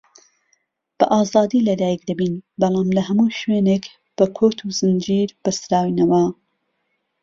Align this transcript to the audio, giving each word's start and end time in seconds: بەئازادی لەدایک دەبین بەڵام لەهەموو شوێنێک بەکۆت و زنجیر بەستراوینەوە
بەئازادی 1.01 1.65
لەدایک 1.67 2.01
دەبین 2.09 2.35
بەڵام 2.59 2.89
لەهەموو 2.97 3.35
شوێنێک 3.39 3.83
بەکۆت 4.17 4.57
و 4.63 4.67
زنجیر 4.79 5.29
بەستراوینەوە 5.43 6.23